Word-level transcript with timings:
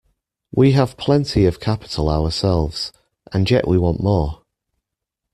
We 0.51 0.71
have 0.71 0.97
plenty 0.97 1.45
of 1.45 1.59
capital 1.59 2.09
ourselves, 2.09 2.91
and 3.31 3.47
yet 3.51 3.67
we 3.67 3.77
want 3.77 4.01
more. 4.01 4.41